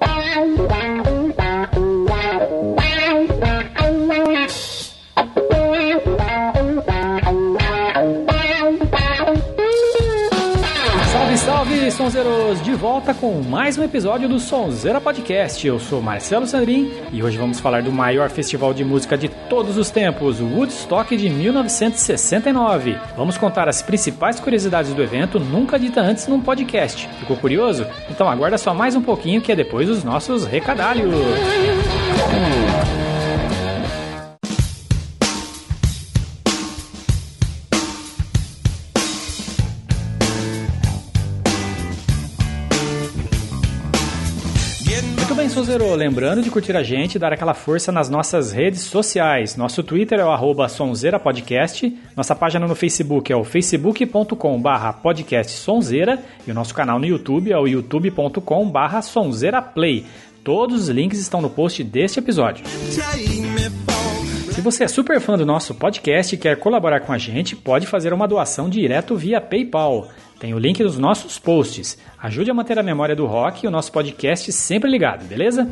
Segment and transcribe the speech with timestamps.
[0.00, 1.04] Bye.
[12.08, 12.62] Sonzeiros!
[12.62, 15.66] De volta com mais um episódio do Sonzeira Podcast.
[15.66, 19.76] Eu sou Marcelo Sandrin e hoje vamos falar do maior festival de música de todos
[19.76, 22.96] os tempos, o Woodstock de 1969.
[23.14, 27.06] Vamos contar as principais curiosidades do evento, nunca dita antes num podcast.
[27.20, 27.86] Ficou curioso?
[28.08, 31.12] Então aguarda só mais um pouquinho que é depois dos nossos recadalhos.
[45.98, 49.56] Lembrando de curtir a gente e dar aquela força nas nossas redes sociais.
[49.56, 54.96] Nosso Twitter é o arroba Sonzeira Podcast, nossa página no Facebook é o facebook.com barra
[56.46, 60.06] e o nosso canal no YouTube é o youtube.com barra Sonzeira Play.
[60.44, 62.64] Todos os links estão no post deste episódio.
[64.58, 67.86] Se você é super fã do nosso podcast e quer colaborar com a gente, pode
[67.86, 70.08] fazer uma doação direto via PayPal.
[70.38, 71.98] Tem o link nos nossos posts.
[72.22, 75.68] Ajude a manter a memória do rock e o nosso podcast sempre ligado, beleza?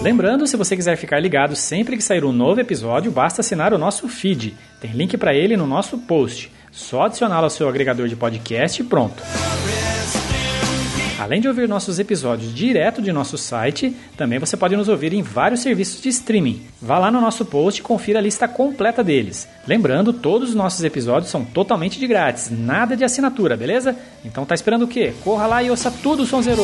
[0.00, 3.78] Lembrando, se você quiser ficar ligado sempre que sair um novo episódio, basta assinar o
[3.78, 4.54] nosso feed.
[4.80, 6.52] Tem link para ele no nosso post.
[6.70, 9.20] Só adicioná-lo ao seu agregador de podcast e pronto.
[11.18, 15.20] Além de ouvir nossos episódios direto de nosso site, também você pode nos ouvir em
[15.20, 16.62] vários serviços de streaming.
[16.80, 19.48] Vá lá no nosso post e confira a lista completa deles.
[19.66, 23.96] Lembrando, todos os nossos episódios são totalmente de grátis, nada de assinatura, beleza?
[24.24, 25.12] Então tá esperando o quê?
[25.24, 26.62] Corra lá e ouça tudo, Sonzero!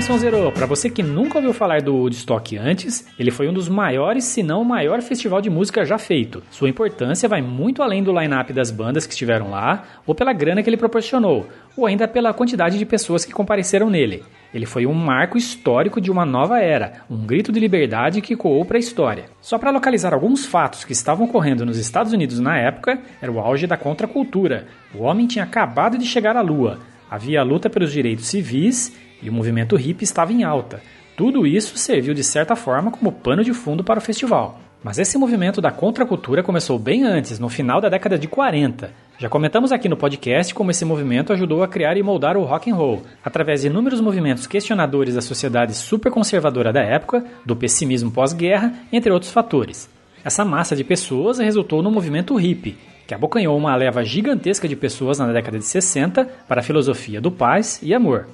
[0.00, 3.68] Bem, Sonzeiro, para você que nunca ouviu falar do Woodstock antes, ele foi um dos
[3.68, 6.42] maiores, se não o maior festival de música já feito.
[6.50, 10.62] Sua importância vai muito além do line-up das bandas que estiveram lá, ou pela grana
[10.62, 11.46] que ele proporcionou,
[11.76, 14.24] ou ainda pela quantidade de pessoas que compareceram nele.
[14.54, 18.64] Ele foi um marco histórico de uma nova era, um grito de liberdade que coou
[18.64, 19.26] para a história.
[19.38, 23.38] Só para localizar alguns fatos que estavam ocorrendo nos Estados Unidos na época, era o
[23.38, 24.66] auge da contracultura.
[24.94, 26.78] O homem tinha acabado de chegar à lua.
[27.10, 30.82] Havia a luta pelos direitos civis e o movimento hippie estava em alta.
[31.16, 34.58] Tudo isso serviu de certa forma como pano de fundo para o festival.
[34.82, 38.90] Mas esse movimento da contracultura começou bem antes, no final da década de 40.
[39.18, 42.70] Já comentamos aqui no podcast como esse movimento ajudou a criar e moldar o rock
[42.70, 48.72] and roll, através de inúmeros movimentos questionadores da sociedade superconservadora da época, do pessimismo pós-guerra,
[48.90, 49.90] entre outros fatores.
[50.24, 55.18] Essa massa de pessoas resultou no movimento hippie, que abocanhou uma leva gigantesca de pessoas
[55.18, 58.26] na década de 60 para a filosofia do paz e amor.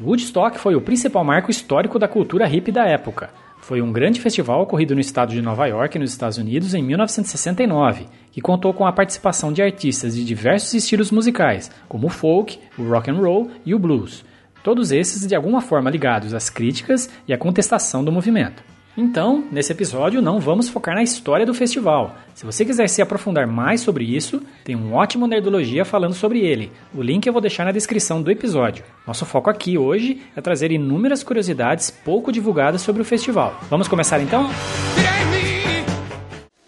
[0.00, 3.30] Woodstock foi o principal marco histórico da cultura hippie da época.
[3.60, 8.08] Foi um grande festival ocorrido no estado de Nova York, nos Estados Unidos, em 1969,
[8.32, 12.82] que contou com a participação de artistas de diversos estilos musicais, como o folk, o
[12.88, 14.24] rock and roll e o blues.
[14.64, 18.64] Todos esses de alguma forma ligados às críticas e à contestação do movimento.
[18.96, 22.14] Então, nesse episódio não vamos focar na história do festival.
[22.34, 26.70] Se você quiser se aprofundar mais sobre isso, tem um ótimo Nerdologia falando sobre ele.
[26.94, 28.84] O link eu vou deixar na descrição do episódio.
[29.06, 33.58] Nosso foco aqui hoje é trazer inúmeras curiosidades pouco divulgadas sobre o festival.
[33.70, 34.50] Vamos começar então?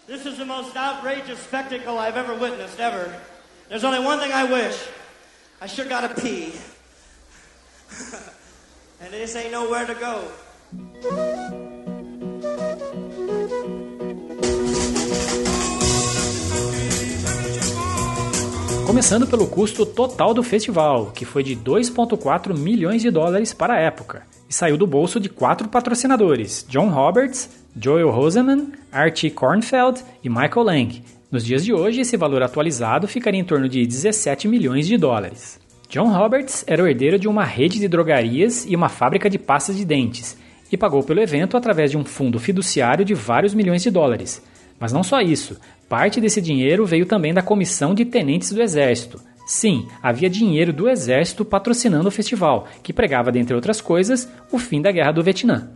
[0.07, 3.11] This is the most outrageous spectacle I've ever witnessed ever.
[3.69, 4.75] There's only one thing I wish.
[5.61, 6.53] I sure gotta pee.
[8.99, 11.64] and this ain't nowhere to go.
[18.95, 23.79] Começando pelo custo total do festival, que foi de 2,4 milhões de dólares para a
[23.81, 30.29] época, e saiu do bolso de quatro patrocinadores: John Roberts, Joel Roseman, Archie Kornfeld e
[30.29, 31.03] Michael Lang.
[31.29, 35.59] Nos dias de hoje, esse valor atualizado ficaria em torno de 17 milhões de dólares.
[35.89, 39.75] John Roberts era o herdeiro de uma rede de drogarias e uma fábrica de pastas
[39.75, 40.37] de dentes,
[40.71, 44.41] e pagou pelo evento através de um fundo fiduciário de vários milhões de dólares.
[44.79, 49.19] Mas não só isso, Parte desse dinheiro veio também da comissão de tenentes do Exército.
[49.45, 54.81] Sim, havia dinheiro do Exército patrocinando o festival, que pregava, dentre outras coisas, o fim
[54.81, 55.69] da Guerra do Vietnã.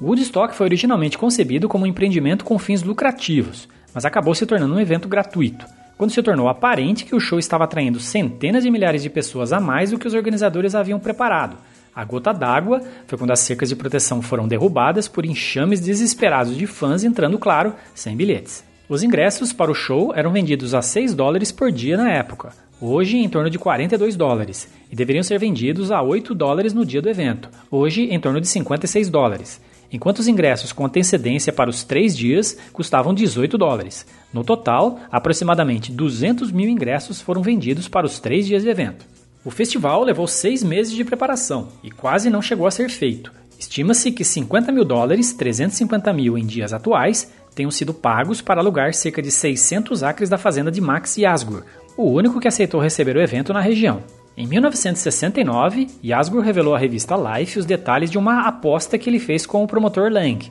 [0.00, 4.80] Woodstock foi originalmente concebido como um empreendimento com fins lucrativos, mas acabou se tornando um
[4.80, 5.66] evento gratuito,
[5.98, 9.60] quando se tornou aparente que o show estava atraindo centenas de milhares de pessoas a
[9.60, 11.58] mais do que os organizadores haviam preparado.
[11.94, 16.66] A gota d'água foi quando as cercas de proteção foram derrubadas por enxames desesperados de
[16.66, 18.71] fãs entrando, claro, sem bilhetes.
[18.88, 23.16] Os ingressos para o show eram vendidos a 6 dólares por dia na época, hoje
[23.16, 27.08] em torno de 42 dólares, e deveriam ser vendidos a 8 dólares no dia do
[27.08, 32.16] evento, hoje em torno de 56 dólares, enquanto os ingressos com antecedência para os três
[32.16, 34.04] dias custavam 18 dólares.
[34.32, 39.06] No total, aproximadamente 200 mil ingressos foram vendidos para os três dias de evento.
[39.44, 43.32] O festival levou seis meses de preparação e quase não chegou a ser feito.
[43.58, 48.94] Estima-se que 50 mil dólares, 350 mil em dias atuais, tenham sido pagos para alugar
[48.94, 51.64] cerca de 600 acres da fazenda de Max Yasgur,
[51.96, 54.02] o único que aceitou receber o evento na região.
[54.36, 59.44] Em 1969, Yasgur revelou à revista Life os detalhes de uma aposta que ele fez
[59.44, 60.50] com o promotor Lang.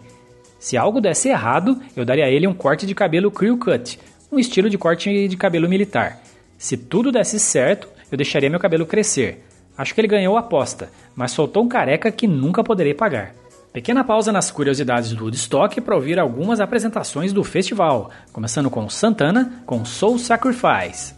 [0.59, 3.99] Se algo desse errado, eu daria a ele um corte de cabelo crew cut,
[4.31, 6.21] um estilo de corte de cabelo militar.
[6.57, 9.43] Se tudo desse certo, eu deixaria meu cabelo crescer.
[9.75, 13.33] Acho que ele ganhou a aposta, mas soltou um careca que nunca poderei pagar.
[13.73, 19.63] Pequena pausa nas curiosidades do Woodstock para ouvir algumas apresentações do festival, começando com Santana
[19.65, 21.13] com Soul Sacrifice.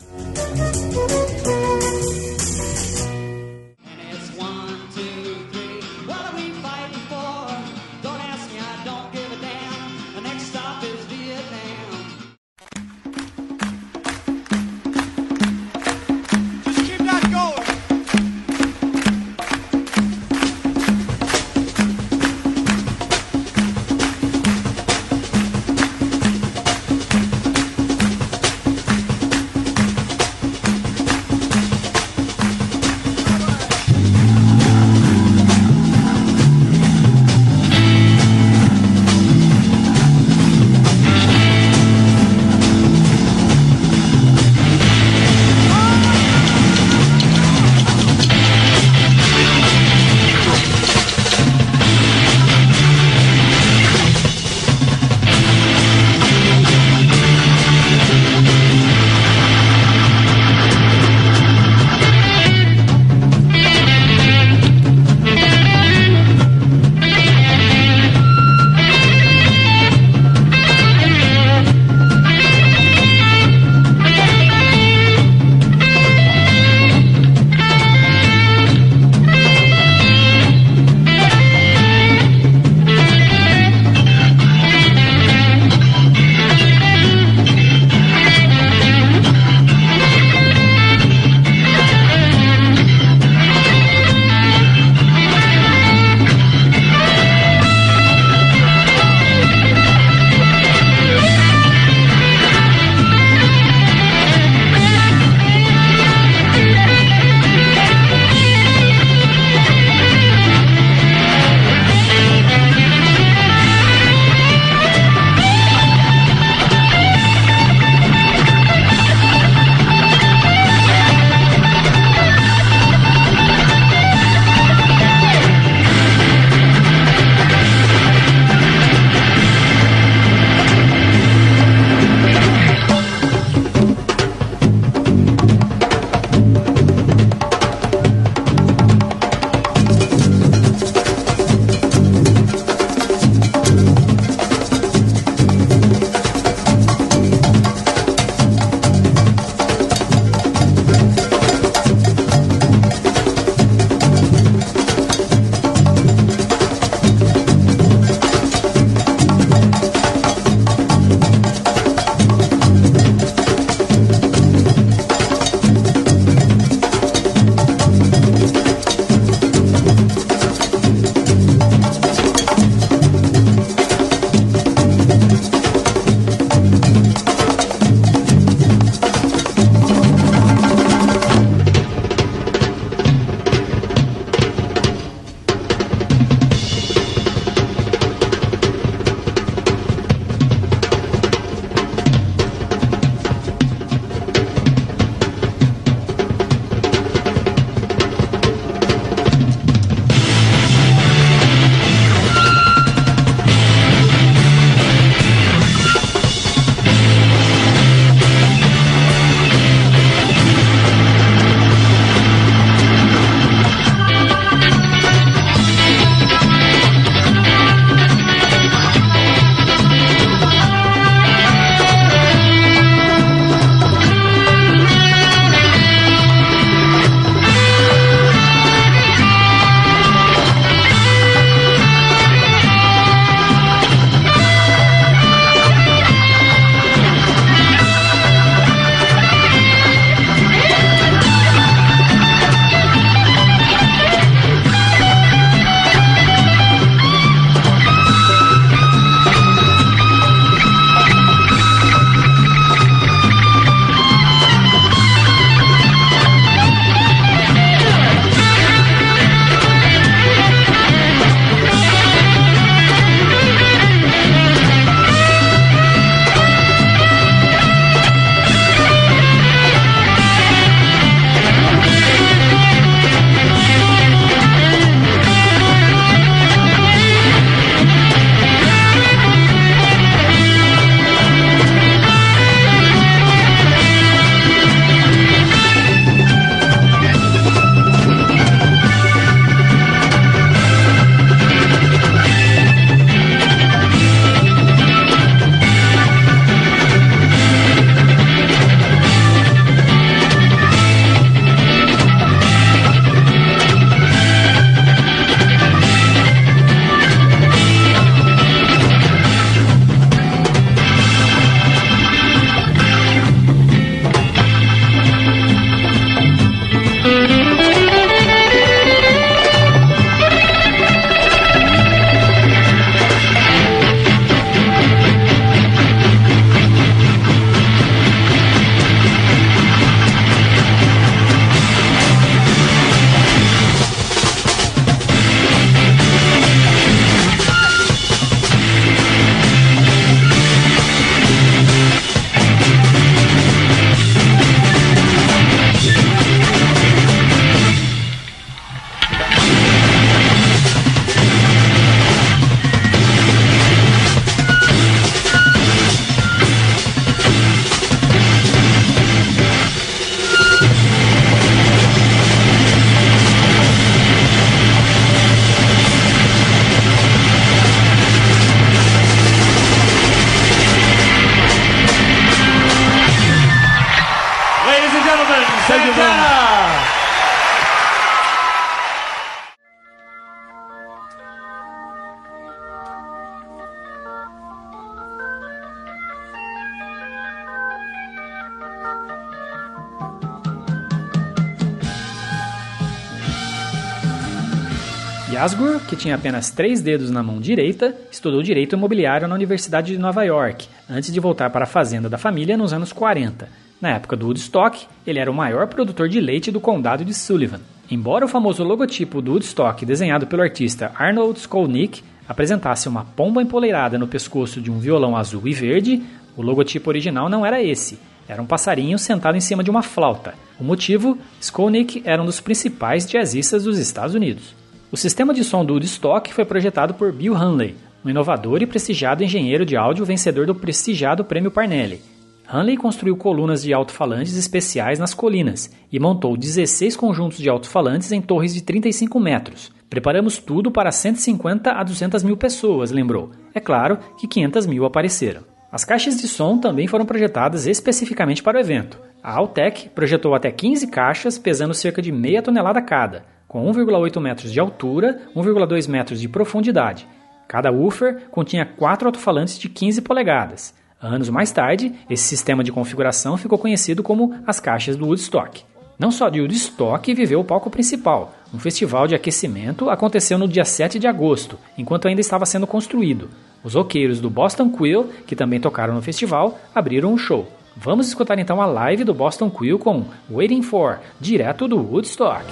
[395.94, 400.24] Que tinha apenas três dedos na mão direita, estudou direito imobiliário na Universidade de Nova
[400.24, 403.48] York, antes de voltar para a fazenda da família nos anos 40.
[403.80, 407.60] Na época do Woodstock, ele era o maior produtor de leite do condado de Sullivan.
[407.92, 414.00] Embora o famoso logotipo do Woodstock, desenhado pelo artista Arnold Skolnick, apresentasse uma pomba empoleirada
[414.00, 416.02] no pescoço de um violão azul e verde,
[416.36, 418.00] o logotipo original não era esse.
[418.28, 420.34] Era um passarinho sentado em cima de uma flauta.
[420.60, 421.20] O motivo?
[421.40, 424.63] Skolnick era um dos principais jazzistas dos Estados Unidos.
[424.94, 429.24] O sistema de som do Woodstock foi projetado por Bill Hanley, um inovador e prestigiado
[429.24, 432.00] engenheiro de áudio vencedor do prestigiado Prêmio Parnelli.
[432.48, 438.22] Hanley construiu colunas de alto-falantes especiais nas colinas e montou 16 conjuntos de alto-falantes em
[438.22, 439.72] torres de 35 metros.
[439.90, 443.32] Preparamos tudo para 150 a 200 mil pessoas, lembrou.
[443.52, 445.42] É claro que 500 mil apareceram.
[445.72, 449.02] As caixas de som também foram projetadas especificamente para o evento.
[449.24, 454.52] A Altec projetou até 15 caixas pesando cerca de meia tonelada cada, com 1,8 metros
[454.52, 457.08] de altura, 1,2 metros de profundidade.
[457.48, 460.74] Cada woofer continha quatro alto-falantes de 15 polegadas.
[461.00, 465.64] Anos mais tarde, esse sistema de configuração ficou conhecido como as caixas do Woodstock.
[466.00, 468.34] Não só de Woodstock viveu o palco principal.
[468.52, 473.30] Um festival de aquecimento aconteceu no dia 7 de agosto, enquanto ainda estava sendo construído.
[473.64, 477.48] Os roqueiros do Boston Quill, que também tocaram no festival, abriram o um show.
[477.76, 482.46] Vamos escutar então a live do Boston Quill com Waiting For, direto do Woodstock.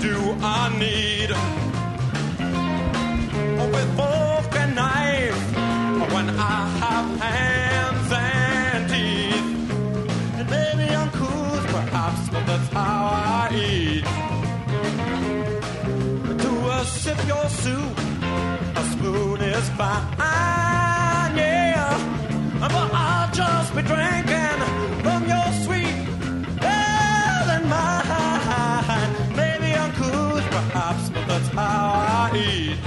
[0.00, 1.30] do I need?
[3.72, 5.42] With fork and knife,
[6.12, 9.70] when I have hands and teeth.
[10.38, 14.04] And maybe I'm cool, perhaps, but that's how I eat.
[16.42, 17.98] To a sip your soup,
[18.76, 20.37] a spoon is fine.
[32.30, 32.78] I eat.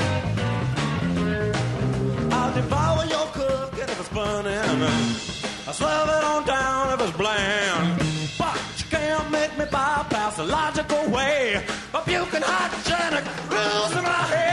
[2.31, 4.81] I'll devour your cooking if it's burning.
[5.67, 7.99] I'll swerve it on down if it's bland.
[8.37, 11.63] But you can't make me bypass the logical way.
[11.91, 12.43] But you can
[13.49, 14.50] rules in my head.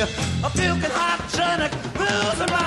[0.00, 2.59] Milking hot tonic, losing my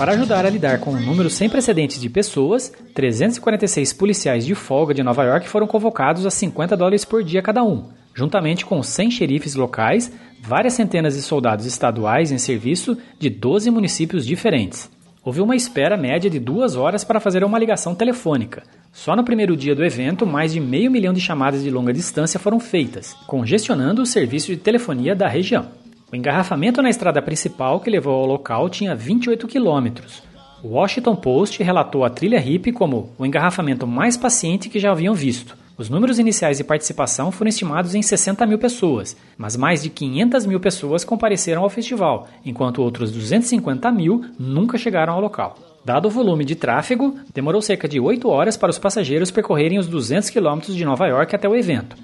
[0.00, 4.94] Para ajudar a lidar com um número sem precedentes de pessoas, 346 policiais de folga
[4.94, 7.84] de Nova York foram convocados a 50 dólares por dia cada um,
[8.14, 10.10] juntamente com 100 xerifes locais,
[10.40, 14.90] várias centenas de soldados estaduais em serviço de 12 municípios diferentes.
[15.22, 18.62] Houve uma espera média de duas horas para fazer uma ligação telefônica.
[18.90, 22.40] Só no primeiro dia do evento, mais de meio milhão de chamadas de longa distância
[22.40, 25.78] foram feitas, congestionando o serviço de telefonia da região.
[26.12, 30.24] O engarrafamento na estrada principal que levou ao local tinha 28 quilômetros.
[30.60, 35.14] O Washington Post relatou a trilha hippie como o engarrafamento mais paciente que já haviam
[35.14, 35.56] visto.
[35.78, 40.46] Os números iniciais de participação foram estimados em 60 mil pessoas, mas mais de 500
[40.46, 45.56] mil pessoas compareceram ao festival, enquanto outros 250 mil nunca chegaram ao local.
[45.84, 49.86] Dado o volume de tráfego, demorou cerca de 8 horas para os passageiros percorrerem os
[49.86, 51.96] 200 quilômetros de Nova York até o evento.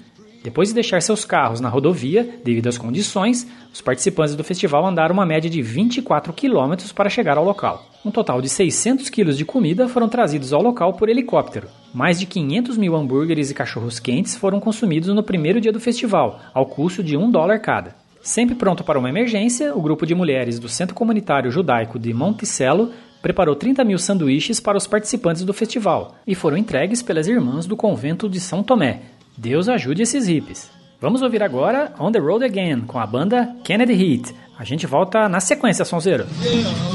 [0.47, 5.13] Depois de deixar seus carros na rodovia, devido às condições, os participantes do festival andaram
[5.13, 7.85] uma média de 24 quilômetros para chegar ao local.
[8.05, 11.67] Um total de 600 quilos de comida foram trazidos ao local por helicóptero.
[11.93, 16.39] Mais de 500 mil hambúrgueres e cachorros quentes foram consumidos no primeiro dia do festival,
[16.53, 17.93] ao custo de um dólar cada.
[18.21, 22.93] Sempre pronto para uma emergência, o grupo de mulheres do Centro Comunitário Judaico de Monticello
[23.21, 27.75] preparou 30 mil sanduíches para os participantes do festival e foram entregues pelas irmãs do
[27.75, 29.16] convento de São Tomé.
[29.37, 30.69] Deus ajude esses hippies.
[30.99, 34.33] Vamos ouvir agora On the Road Again com a banda Kennedy Heat.
[34.57, 36.25] A gente volta na sequência, Sonzeiro.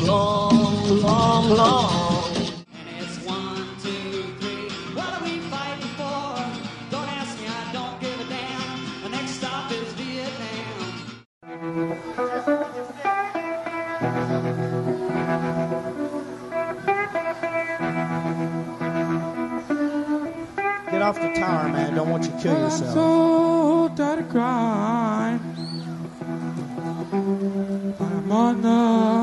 [0.04, 0.50] long,
[1.00, 2.21] long, long.
[21.02, 21.96] Get off the tower, man.
[21.96, 22.94] Don't want you to kill yourself.
[22.94, 25.40] so tired of crying.
[27.98, 29.21] I'm on the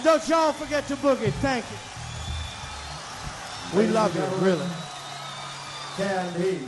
[0.00, 1.30] And don't y'all forget to boogie.
[1.42, 1.78] Thank you.
[3.78, 4.66] We love you, really.
[5.98, 6.58] Candy.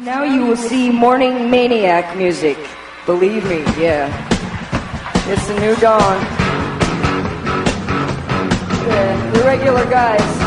[0.00, 2.58] Now you will see Morning Maniac music.
[3.06, 4.10] Believe me, yeah.
[5.30, 6.20] It's the new dawn.
[8.88, 10.38] Yeah, the regular guys.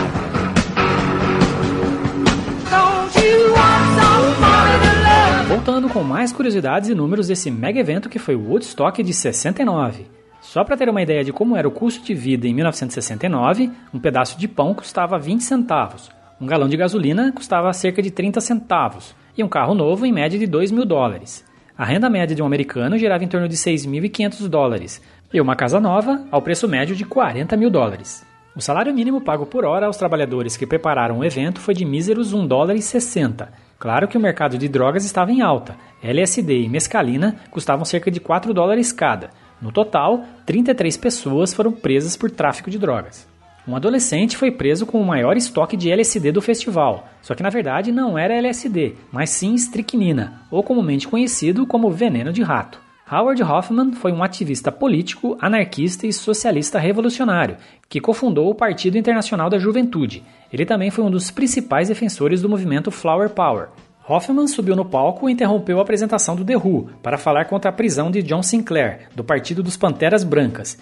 [2.69, 5.47] Don't you want somebody to love?
[5.47, 10.18] Voltando com mais curiosidades e números desse mega evento que foi o Woodstock de 69.
[10.41, 13.99] Só para ter uma ideia de como era o custo de vida em 1969, um
[13.99, 16.09] pedaço de pão custava 20 centavos,
[16.41, 20.39] um galão de gasolina custava cerca de 30 centavos e um carro novo em média
[20.39, 21.45] de 2 mil dólares.
[21.77, 25.01] A renda média de um americano girava em torno de 6.500 dólares
[25.33, 28.25] e uma casa nova ao preço médio de 40 mil dólares.
[28.55, 32.31] O salário mínimo pago por hora aos trabalhadores que prepararam o evento foi de míseros
[32.31, 33.51] 1 dólar e 60.
[33.77, 35.75] Claro que o mercado de drogas estava em alta.
[36.01, 39.29] LSD e mescalina custavam cerca de 4 dólares cada.
[39.61, 43.27] No total, 33 pessoas foram presas por tráfico de drogas.
[43.67, 47.49] Um adolescente foi preso com o maior estoque de LSD do festival, só que na
[47.49, 52.81] verdade não era LSD, mas sim estricnina, ou comumente conhecido como veneno de rato.
[53.11, 57.57] Howard Hoffman foi um ativista político, anarquista e socialista revolucionário,
[57.89, 60.23] que cofundou o Partido Internacional da Juventude.
[60.53, 63.69] Ele também foi um dos principais defensores do movimento Flower Power.
[64.11, 67.73] Hoffman subiu no palco e interrompeu a apresentação do The Who para falar contra a
[67.73, 70.79] prisão de John Sinclair, do Partido dos Panteras Brancas.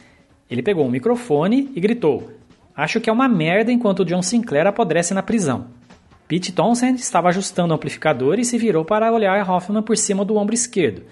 [0.49, 2.31] Ele pegou um microfone e gritou:
[2.73, 5.67] Acho que é uma merda enquanto John Sinclair apodrece na prisão.
[6.25, 10.37] Pete Townsend estava ajustando o amplificador e se virou para olhar Hoffman por cima do
[10.37, 11.03] ombro esquerdo.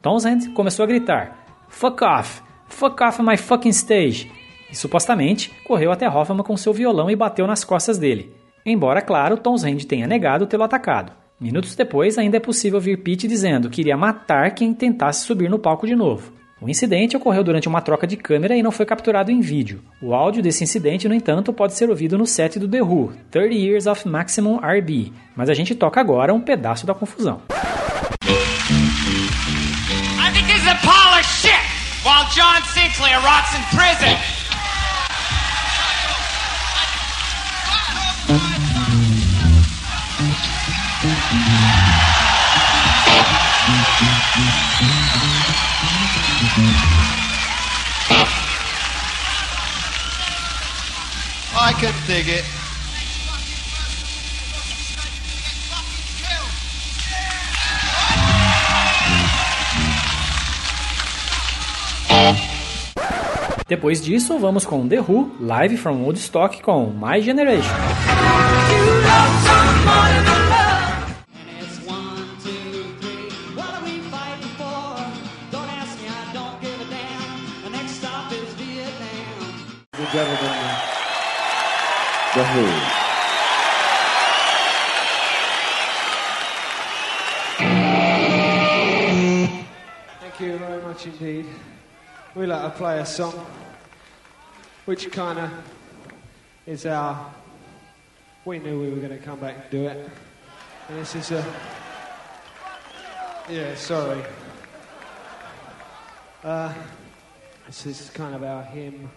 [0.00, 2.42] Townsend começou a gritar: Fuck off!
[2.66, 4.32] Fuck off my fucking stage!
[4.70, 8.34] E supostamente correu até Hoffman com seu violão e bateu nas costas dele.
[8.64, 11.17] Embora, claro, Townsend tenha negado tê-lo atacado.
[11.40, 15.56] Minutos depois, ainda é possível ouvir Pete dizendo que iria matar quem tentasse subir no
[15.56, 16.32] palco de novo.
[16.60, 19.80] O incidente ocorreu durante uma troca de câmera e não foi capturado em vídeo.
[20.02, 23.54] O áudio desse incidente, no entanto, pode ser ouvido no set do The Who, 30
[23.54, 27.40] Years of Maximum RB, mas a gente toca agora um pedaço da confusão.
[27.48, 27.52] I
[30.32, 31.54] think this is a pile of shit
[32.04, 34.37] while John Sinclair in prison.
[51.60, 52.44] I can dig it.
[63.66, 67.74] Depois disso, vamos com The Who, live from Woodstock com My Generation.
[92.34, 93.46] We like to play a song
[94.84, 95.50] which kind of
[96.66, 97.32] is our.
[98.44, 100.10] We knew we were going to come back and do it.
[100.88, 101.44] And this is a.
[103.50, 104.22] Yeah, sorry.
[106.44, 106.72] Uh,
[107.66, 109.10] this is kind of our hymn.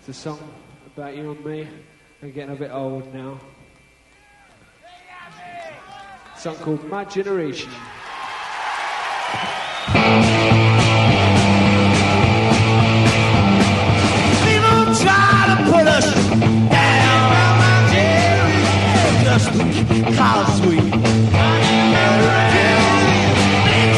[0.00, 0.40] It's a song
[0.94, 1.68] about you and me.
[2.20, 3.40] We're getting a bit old now.
[6.34, 7.70] A song called My Generation.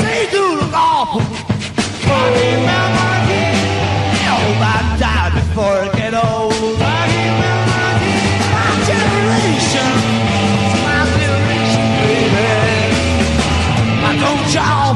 [0.05, 1.21] They do look awful.
[4.29, 6.79] Hope I die before I get old.
[8.55, 9.93] My generation,
[10.87, 12.49] my generation, baby.
[14.23, 14.95] Don't y'all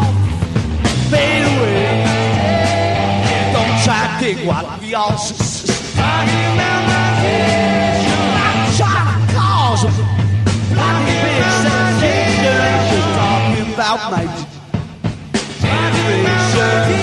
[1.11, 1.87] fade away?
[3.53, 5.52] Don't try to what we all s-
[13.99, 14.25] out, my.
[14.25, 17.02] mate.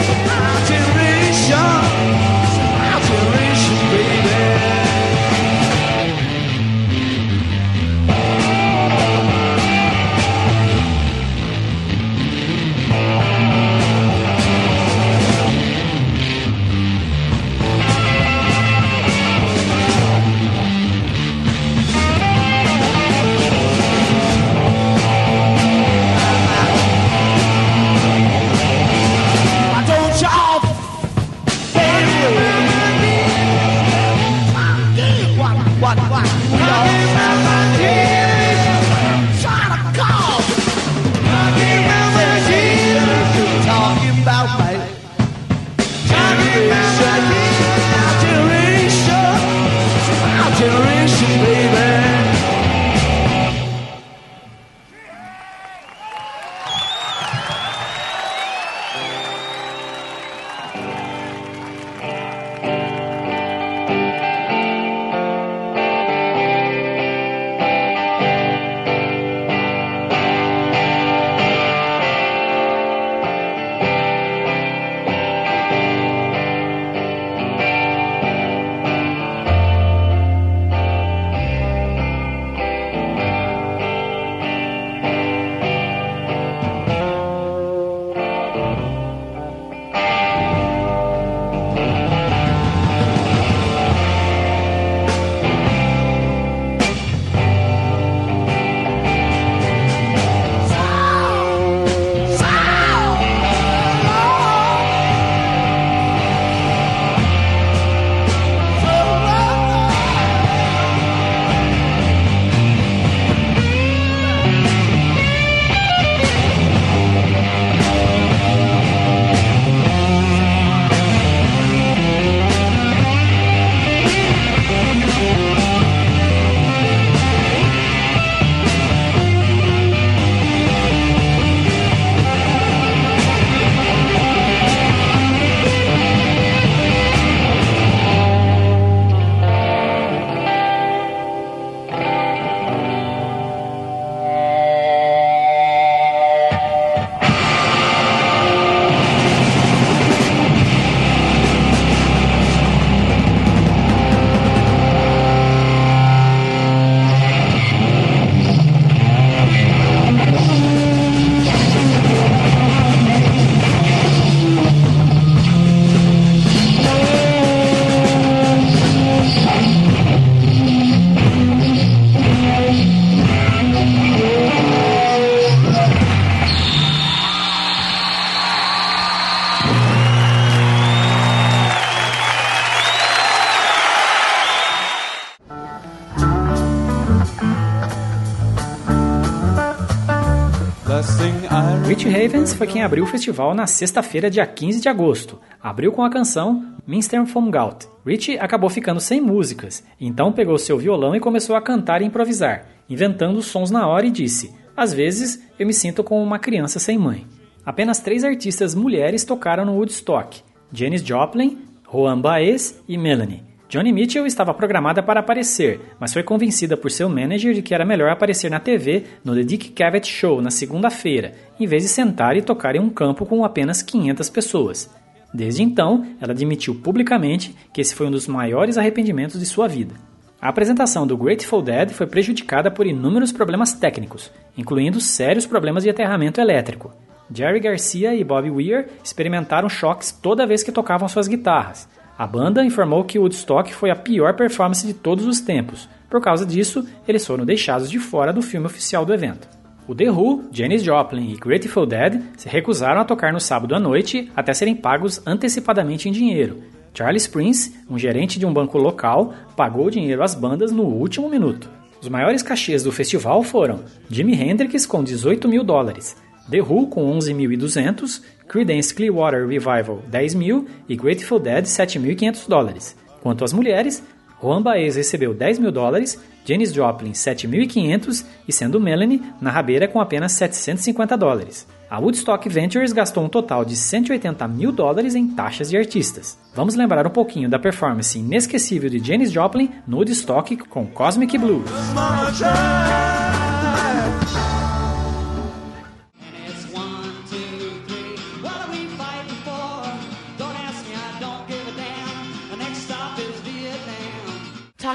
[192.60, 195.40] Foi quem abriu o festival na sexta-feira, dia 15 de agosto.
[195.64, 197.88] Abriu com a canção Minster vom Gaut.
[198.06, 202.66] Rich acabou ficando sem músicas, então pegou seu violão e começou a cantar e improvisar,
[202.90, 206.98] inventando sons na hora e disse: Às vezes eu me sinto como uma criança sem
[206.98, 207.26] mãe.
[207.66, 210.42] Apenas três artistas mulheres tocaram no Woodstock:
[210.74, 213.49] Janis Joplin, Juan Baez e Melanie.
[213.70, 217.86] Johnny Mitchell estava programada para aparecer, mas foi convencida por seu manager de que era
[217.86, 222.36] melhor aparecer na TV no The Dick Cavett Show na segunda-feira, em vez de sentar
[222.36, 224.90] e tocar em um campo com apenas 500 pessoas.
[225.32, 229.94] Desde então, ela admitiu publicamente que esse foi um dos maiores arrependimentos de sua vida.
[230.42, 235.92] A apresentação do Grateful Dead foi prejudicada por inúmeros problemas técnicos, incluindo sérios problemas de
[235.92, 236.92] aterramento elétrico.
[237.32, 241.88] Jerry Garcia e Bobby Weir experimentaram choques toda vez que tocavam suas guitarras.
[242.20, 245.88] A banda informou que Woodstock foi a pior performance de todos os tempos.
[246.10, 249.48] Por causa disso, eles foram deixados de fora do filme oficial do evento.
[249.88, 253.80] O The Who, Janis Joplin e Grateful Dead se recusaram a tocar no sábado à
[253.80, 256.62] noite até serem pagos antecipadamente em dinheiro.
[256.94, 261.30] Charles Prince, um gerente de um banco local, pagou o dinheiro às bandas no último
[261.30, 261.70] minuto.
[262.02, 266.18] Os maiores cachês do festival foram Jimi Hendrix com 18 mil dólares,
[266.50, 272.98] The Who com 11.200, Creedence Clearwater Revival 10 mil e Grateful Dead 7.500 dólares.
[273.22, 274.04] Quanto às mulheres,
[274.42, 280.02] Juan Baez recebeu 10 mil dólares, Janis Joplin 7.500 e sendo Melanie na rabeira com
[280.02, 281.68] apenas 750 dólares.
[281.90, 286.38] A Woodstock Ventures gastou um total de 180 mil dólares em taxas de artistas.
[286.56, 291.70] Vamos lembrar um pouquinho da performance inesquecível de Janis Joplin no Woodstock com Cosmic Blues.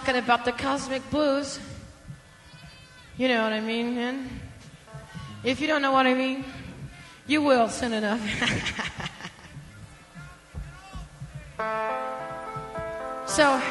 [0.04, 1.58] Talking about the cosmic blues.
[3.16, 4.28] You know what I mean, man?
[5.42, 6.44] If you don't know what I mean,
[7.26, 8.20] you will soon enough.
[13.26, 13.62] so,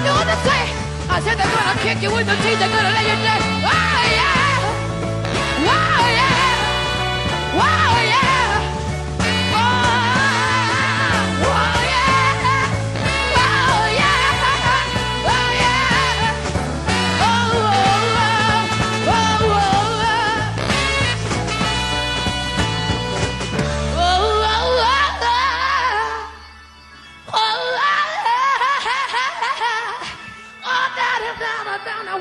[0.00, 0.64] you walk up, what say?
[1.12, 3.40] I said they're gonna kick you with the teeth, they're gonna lay you down.
[3.44, 4.56] Oh, wow, yeah.
[5.68, 7.56] Wow, yeah.
[7.60, 8.01] Wow, yeah.
[32.12, 32.20] When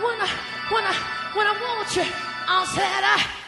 [0.85, 0.95] I,
[1.35, 3.40] when I want you, I said I.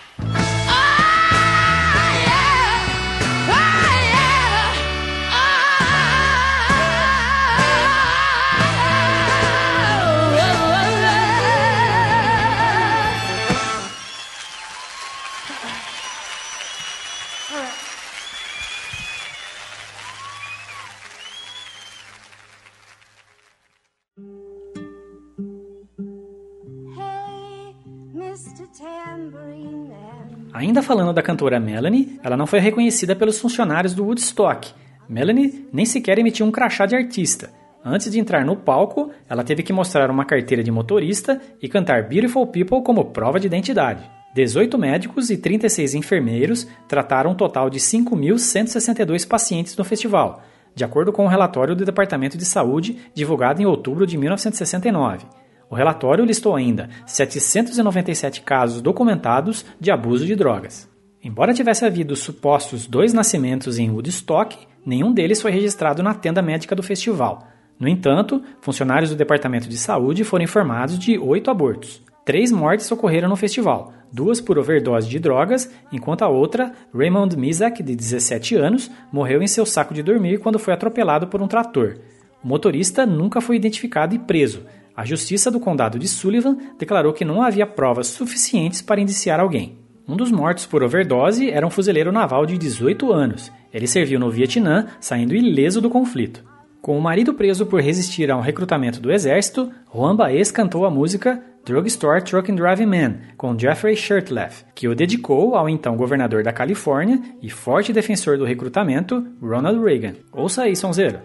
[30.73, 34.71] Ainda falando da cantora Melanie, ela não foi reconhecida pelos funcionários do Woodstock.
[35.07, 37.51] Melanie nem sequer emitiu um crachá de artista.
[37.85, 42.09] Antes de entrar no palco, ela teve que mostrar uma carteira de motorista e cantar
[42.09, 44.01] Beautiful People como prova de identidade.
[44.33, 50.41] 18 médicos e 36 enfermeiros trataram um total de 5.162 pacientes no festival,
[50.73, 55.42] de acordo com o relatório do Departamento de Saúde divulgado em outubro de 1969.
[55.69, 60.89] O relatório listou ainda 797 casos documentados de abuso de drogas.
[61.23, 66.75] Embora tivesse havido supostos dois nascimentos em Woodstock, nenhum deles foi registrado na tenda médica
[66.75, 67.47] do festival.
[67.79, 72.01] No entanto, funcionários do Departamento de Saúde foram informados de oito abortos.
[72.25, 77.83] Três mortes ocorreram no festival, duas por overdose de drogas, enquanto a outra, Raymond Mizak,
[77.83, 81.97] de 17 anos, morreu em seu saco de dormir quando foi atropelado por um trator.
[82.41, 84.65] O motorista nunca foi identificado e preso.
[84.95, 89.79] A Justiça do Condado de Sullivan declarou que não havia provas suficientes para indiciar alguém.
[90.07, 93.51] Um dos mortos por overdose era um fuzileiro naval de 18 anos.
[93.73, 96.43] Ele serviu no Vietnã, saindo ileso do conflito.
[96.81, 100.91] Com o marido preso por resistir a um recrutamento do exército, Juan Baez cantou a
[100.91, 106.43] música Drugstore Truck and Driving Man, com Jeffrey Shirtleff, que o dedicou ao então governador
[106.43, 110.15] da Califórnia e forte defensor do recrutamento, Ronald Reagan.
[110.33, 111.19] Ouça aí, sonzeiro.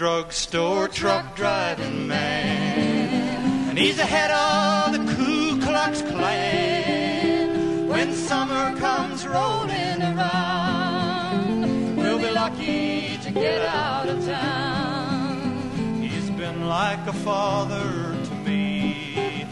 [0.00, 3.68] Drugstore truck driving man.
[3.68, 7.86] And he's the head of the Ku Klux Klan.
[7.86, 16.00] When summer comes rolling around, we'll be lucky to get out of town.
[16.00, 19.44] He's been like a father to me.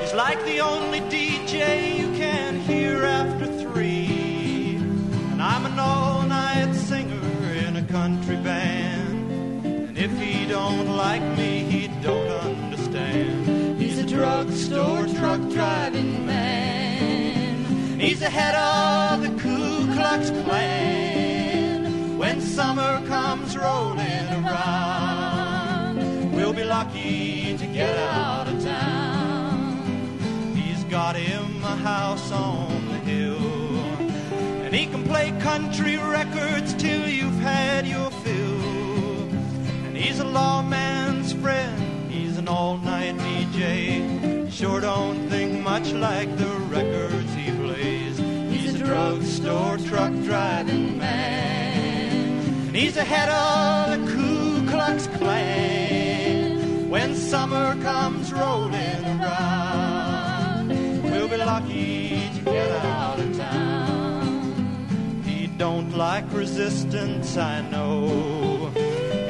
[0.00, 4.76] He's like the only DJ you can hear after three.
[5.32, 8.36] And I'm an all-night singer in a country
[10.06, 13.76] if he don't like me, he don't understand.
[13.80, 17.98] He's a drugstore truck driving man.
[17.98, 22.18] He's the head of the Ku Klux Klan.
[22.18, 25.96] When summer comes rolling around,
[26.36, 30.54] we'll be lucky to get out of town.
[30.54, 33.80] He's got him a house on the hill.
[34.64, 38.45] And he can play country records till you've had your fill.
[40.16, 44.50] He's a lawman's friend, he's an all night DJ.
[44.50, 48.16] Sure don't think much like the records he plays.
[48.50, 52.74] He's a drugstore truck driving man.
[52.74, 56.88] He's the head of the Ku Klux Klan.
[56.88, 60.68] When summer comes rolling around,
[61.02, 65.22] we'll be lucky to get out of town.
[65.26, 68.72] He don't like resistance, I know.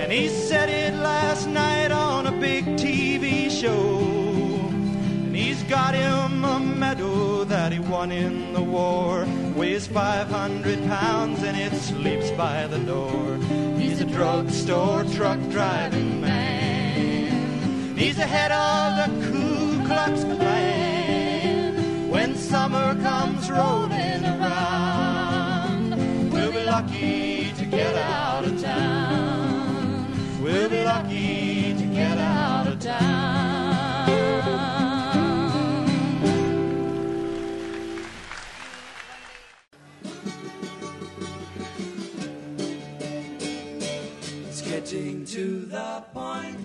[0.07, 3.99] And he said it last night on a big TV show.
[3.99, 9.27] And he's got him a medal that he won in the war.
[9.57, 13.37] Weighs 500 pounds and it sleeps by the door.
[13.81, 17.97] He's a drugstore truck driving man.
[17.97, 22.11] He's the head of the Ku Klux Klan.
[22.11, 25.97] When summer comes rolling around,
[26.31, 28.66] we'll be lucky to get out of town.
[30.57, 34.07] We'll be lucky to get out of town.
[44.49, 46.57] It's getting to the point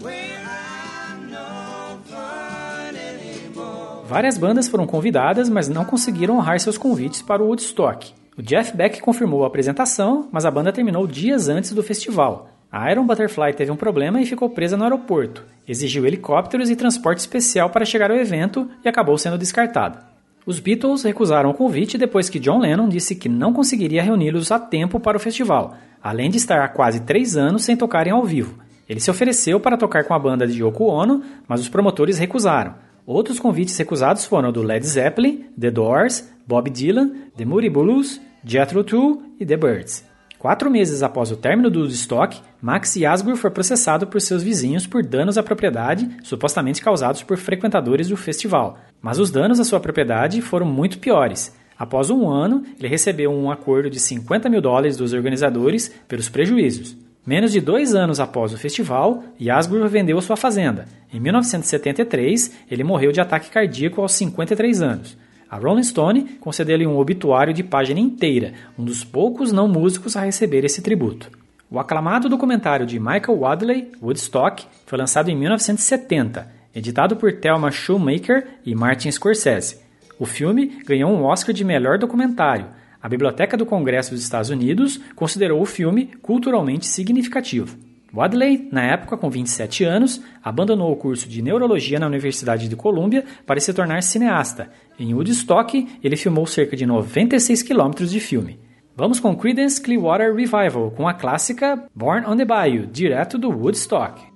[0.00, 4.06] where I'm no fun anymore.
[4.08, 8.12] Várias bandas foram convidadas, mas não conseguiram honrar seus convites para o Woodstock.
[8.38, 12.51] O Jeff Beck confirmou a apresentação, mas a banda terminou dias antes do festival.
[12.72, 15.44] A Iron Butterfly teve um problema e ficou presa no aeroporto.
[15.68, 20.06] Exigiu helicópteros e transporte especial para chegar ao evento e acabou sendo descartada.
[20.46, 24.58] Os Beatles recusaram o convite depois que John Lennon disse que não conseguiria reuni-los a
[24.58, 28.58] tempo para o festival, além de estar há quase três anos sem tocarem ao vivo.
[28.88, 32.74] Ele se ofereceu para tocar com a banda de Yoko Ono, mas os promotores recusaram.
[33.04, 38.82] Outros convites recusados foram do Led Zeppelin, The Doors, Bob Dylan, The Moody Blues, Jethro
[38.82, 40.11] Tull e The Birds.
[40.42, 45.00] Quatro meses após o término do Woodstock, Max Yasgur foi processado por seus vizinhos por
[45.00, 48.76] danos à propriedade supostamente causados por frequentadores do festival.
[49.00, 51.56] Mas os danos à sua propriedade foram muito piores.
[51.78, 56.96] Após um ano, ele recebeu um acordo de 50 mil dólares dos organizadores pelos prejuízos.
[57.24, 60.86] Menos de dois anos após o festival, Yasgur vendeu sua fazenda.
[61.14, 65.16] Em 1973, ele morreu de ataque cardíaco aos 53 anos.
[65.52, 70.22] A Rolling Stone concedeu-lhe um obituário de página inteira, um dos poucos não músicos a
[70.22, 71.30] receber esse tributo.
[71.70, 78.60] O aclamado documentário de Michael Wadley, Woodstock, foi lançado em 1970, editado por Thelma Shoemaker
[78.64, 79.82] e Martin Scorsese.
[80.18, 82.68] O filme ganhou um Oscar de melhor documentário.
[83.02, 87.76] A Biblioteca do Congresso dos Estados Unidos considerou o filme culturalmente significativo.
[88.14, 93.24] Wadley, na época com 27 anos, abandonou o curso de neurologia na Universidade de Columbia
[93.46, 94.70] para se tornar cineasta.
[94.98, 98.60] Em Woodstock, ele filmou cerca de 96 quilômetros de filme.
[98.94, 104.31] Vamos com Creedence Clearwater Revival com a clássica Born on the Bayou, direto do Woodstock.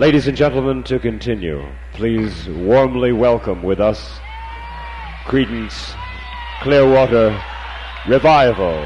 [0.00, 4.18] Ladies and gentlemen, to continue, please warmly welcome with us
[5.26, 5.92] Credence
[6.62, 7.38] Clearwater
[8.08, 8.80] Revival.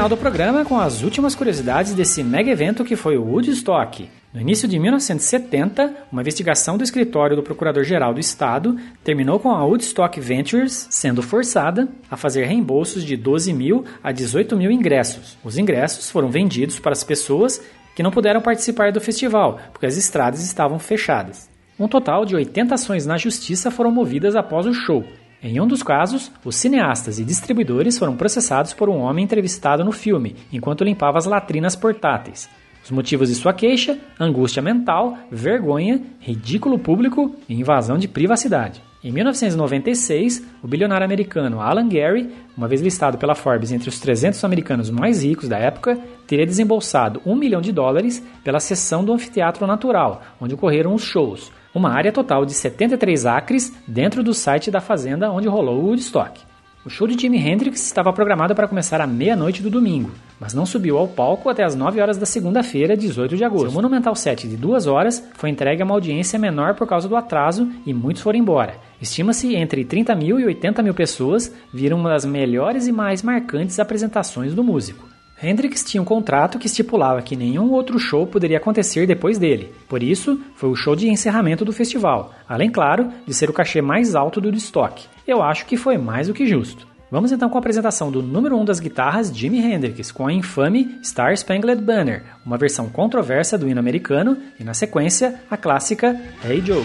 [0.00, 4.08] Final do programa com as últimas curiosidades desse mega evento que foi o Woodstock.
[4.32, 9.62] No início de 1970, uma investigação do escritório do Procurador-Geral do Estado terminou com a
[9.62, 15.36] Woodstock Ventures sendo forçada a fazer reembolsos de 12 mil a 18 mil ingressos.
[15.44, 17.60] Os ingressos foram vendidos para as pessoas
[17.94, 21.50] que não puderam participar do festival, porque as estradas estavam fechadas.
[21.78, 25.04] Um total de 80 ações na justiça foram movidas após o show.
[25.42, 29.92] Em um dos casos, os cineastas e distribuidores foram processados por um homem entrevistado no
[29.92, 32.48] filme, enquanto limpava as latrinas portáteis.
[32.84, 38.82] Os motivos de sua queixa: angústia mental, vergonha, ridículo público e invasão de privacidade.
[39.02, 44.44] Em 1996, o bilionário americano Alan Gary, uma vez listado pela Forbes entre os 300
[44.44, 49.66] americanos mais ricos da época, teria desembolsado um milhão de dólares pela sessão do anfiteatro
[49.66, 54.82] natural, onde ocorreram os shows, uma área total de 73 acres dentro do site da
[54.82, 56.42] fazenda onde rolou o Woodstock.
[56.84, 60.66] O show de Jimi Hendrix estava programado para começar à meia-noite do domingo, mas não
[60.66, 63.66] subiu ao palco até as 9 horas da segunda-feira, 18 de agosto.
[63.66, 67.16] Seu monumental set de duas horas foi entregue a uma audiência menor por causa do
[67.16, 68.89] atraso e muitos foram embora.
[69.00, 73.78] Estima-se entre 30 mil e 80 mil pessoas viram uma das melhores e mais marcantes
[73.78, 75.08] apresentações do músico.
[75.42, 79.72] Hendrix tinha um contrato que estipulava que nenhum outro show poderia acontecer depois dele.
[79.88, 83.80] Por isso, foi o show de encerramento do festival, além, claro, de ser o cachê
[83.80, 85.08] mais alto do estoque.
[85.26, 86.86] Eu acho que foi mais do que justo.
[87.10, 90.32] Vamos então com a apresentação do número 1 um das guitarras, Jimi Hendrix, com a
[90.32, 96.20] infame Star Spangled Banner, uma versão controversa do hino americano, e na sequência, a clássica
[96.44, 96.84] Hey Joe.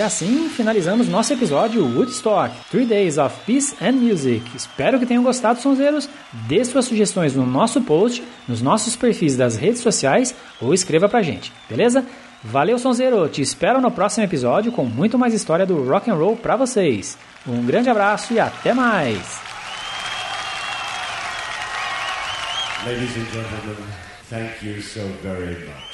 [0.00, 4.42] E assim finalizamos nosso episódio Woodstock, Three Days of Peace and Music.
[4.56, 6.08] Espero que tenham gostado, sonzeiros.
[6.48, 11.20] Dê suas sugestões no nosso post, nos nossos perfis das redes sociais ou escreva pra
[11.20, 12.02] gente, beleza?
[12.42, 13.28] Valeu, sonzeiro!
[13.28, 17.18] Te espero no próximo episódio com muito mais história do rock and roll pra vocês.
[17.46, 19.38] Um grande abraço e até mais!
[22.86, 23.76] Ladies and gentlemen,
[24.30, 25.89] thank you so very much.